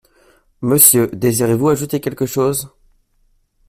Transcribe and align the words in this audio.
Monsieur, 0.61 1.11
désirez-vous 1.13 1.69
ajouter 1.69 1.99
quelque 2.01 2.25
chose? 2.25 2.69